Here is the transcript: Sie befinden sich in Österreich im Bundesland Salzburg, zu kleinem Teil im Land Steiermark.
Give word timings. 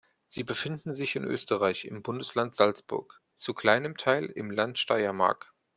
Sie 0.25 0.43
befinden 0.43 0.95
sich 0.95 1.15
in 1.15 1.23
Österreich 1.25 1.85
im 1.85 2.01
Bundesland 2.01 2.55
Salzburg, 2.55 3.21
zu 3.35 3.53
kleinem 3.53 3.97
Teil 3.97 4.25
im 4.25 4.49
Land 4.49 4.79
Steiermark. 4.79 5.53